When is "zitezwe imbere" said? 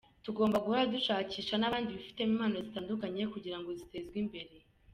3.79-4.51